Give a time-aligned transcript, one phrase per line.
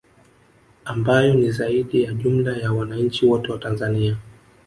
[0.85, 4.17] Ambayo ni zaidi ya jumla ya wananchi wote wa Tanzania